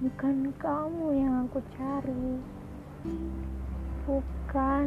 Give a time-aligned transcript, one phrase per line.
[0.00, 2.40] Bukan kamu yang aku cari.
[4.08, 4.86] Bukan.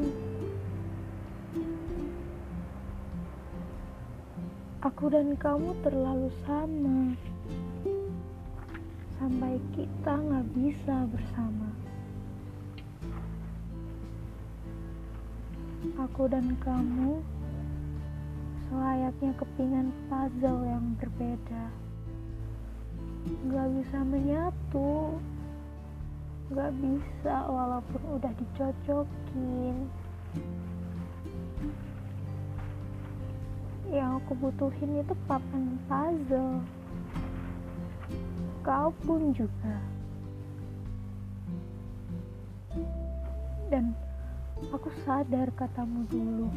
[4.82, 7.14] Aku dan kamu terlalu sama.
[9.22, 11.70] Sampai kita nggak bisa bersama.
[16.02, 17.22] Aku dan kamu
[18.66, 21.93] selayaknya kepingan puzzle yang berbeda
[23.24, 25.16] nggak bisa menyatu.
[26.52, 29.76] Nggak bisa walaupun udah dicocokin
[33.94, 36.60] yang aku butuhin itu papan puzzle.
[38.66, 39.78] Kau pun juga.
[43.70, 43.94] Dan
[44.74, 46.50] aku sadar katamu dulu.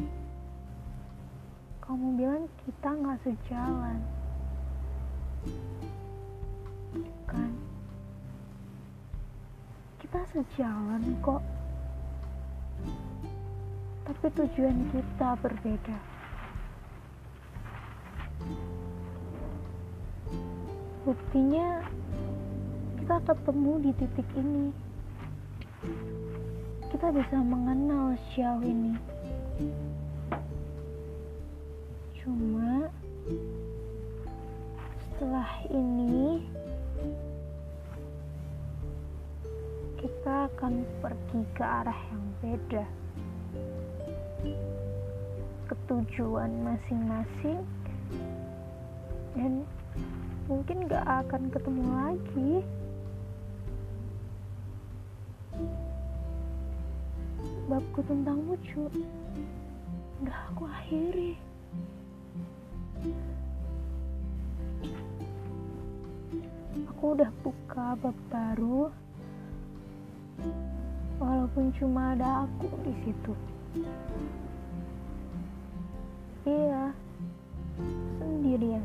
[1.83, 4.01] Kamu bilang kita nggak sejalan
[7.27, 7.51] kan?
[9.99, 11.43] Kita sejalan kok.
[14.07, 15.97] Tapi tujuan kita berbeda.
[21.03, 21.83] Buktinya
[22.99, 24.67] kita ketemu di titik ini.
[26.87, 28.95] Kita bisa mengenal sejauh ini.
[32.19, 32.91] Cuma
[34.99, 36.43] setelah ini
[39.97, 42.85] kita akan pergi ke arah yang beda.
[45.67, 47.63] Ketujuan masing-masing.
[49.35, 49.67] Dan
[50.51, 52.53] mungkin gak akan ketemu lagi.
[57.67, 58.87] Babku tentangmu cu
[60.17, 61.37] udah aku akhiri
[66.97, 68.89] aku udah buka bab baru.
[71.21, 73.33] Walaupun cuma ada aku di situ.
[76.49, 76.89] Iya
[78.17, 78.81] sendirian.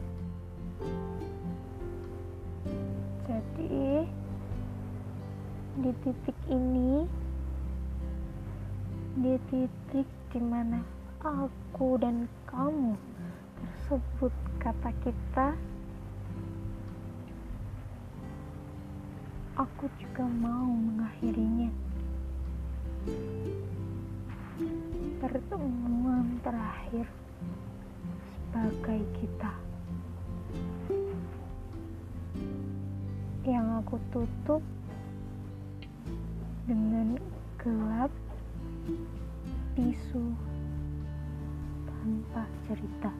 [3.25, 4.05] Jadi
[5.81, 7.09] di titik ini
[9.25, 10.85] di titik di mana
[11.25, 12.93] aku dan kamu
[13.57, 15.57] tersebut kata kita
[19.63, 21.71] aku juga mau mengakhirinya
[25.23, 27.07] pertemuan terakhir
[28.27, 29.55] sebagai kita
[33.47, 34.63] yang aku tutup
[36.67, 37.23] dengan
[37.63, 38.11] gelap
[39.79, 40.27] bisu
[41.87, 43.15] tanpa cerita.